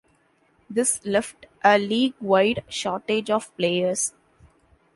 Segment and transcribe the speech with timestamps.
[0.67, 4.13] This left a league-wide shortage of players.